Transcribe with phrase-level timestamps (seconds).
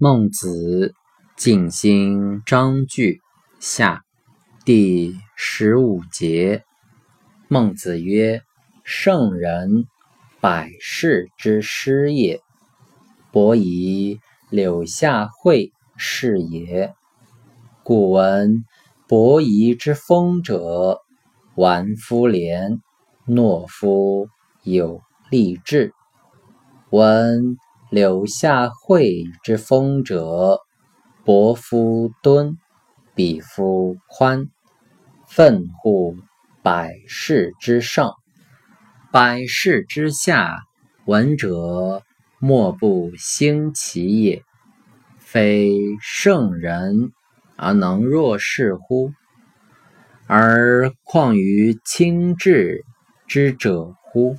[0.00, 0.94] 孟子
[1.36, 3.20] 静心章句
[3.58, 4.04] 下
[4.64, 6.62] 第十五节。
[7.48, 8.42] 孟子曰
[8.86, 9.86] ：“圣人，
[10.40, 12.40] 百世之师也。
[13.32, 16.94] 伯夷、柳下惠是也。
[17.82, 18.64] 故闻
[19.08, 21.00] 伯夷之风者，
[21.56, 22.80] 玩夫廉，
[23.26, 24.28] 懦夫
[24.62, 25.92] 有立志。
[26.90, 27.58] 闻。”
[27.90, 30.58] 柳下惠之风者，
[31.24, 32.58] 伯夫敦，
[33.14, 34.50] 比夫宽，
[35.26, 36.14] 奋乎
[36.62, 38.12] 百世之上，
[39.10, 40.58] 百世之下。
[41.06, 42.02] 闻者
[42.38, 44.42] 莫不兴其也。
[45.18, 47.12] 非圣人
[47.56, 49.12] 而能若是乎？
[50.26, 52.84] 而况于轻智
[53.26, 54.36] 之者乎？